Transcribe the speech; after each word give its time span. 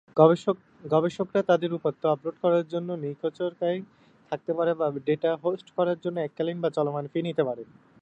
গবেষকরা 0.91 1.41
তাদের 1.49 1.71
উপাত্ত 1.77 2.01
আপলোড 2.13 2.35
করার 2.43 2.65
জন্য 2.73 2.89
নিখরচায় 3.03 3.79
থাকতে 4.31 4.51
পারে 4.57 4.71
বা 4.79 4.87
ডেটা 5.07 5.31
হোস্ট 5.43 5.67
করার 5.77 5.97
জন্য 6.03 6.17
এককালীন 6.21 6.57
বা 6.63 6.69
চলমান 6.77 7.05
ফি 7.11 7.19
নিতে 7.27 7.43
পারে। 7.49 7.63